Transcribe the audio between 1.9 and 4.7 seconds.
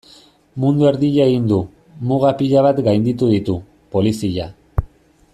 muga pila bat gainditu ditu, polizia...